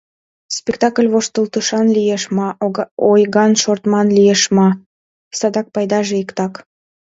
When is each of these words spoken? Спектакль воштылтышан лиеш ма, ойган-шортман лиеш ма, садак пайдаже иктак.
Спектакль 0.57 1.07
воштылтышан 1.13 1.87
лиеш 1.95 2.23
ма, 2.37 2.47
ойган-шортман 3.09 4.07
лиеш 4.17 4.41
ма, 4.55 4.69
садак 5.37 5.67
пайдаже 5.75 6.15
иктак. 6.23 6.53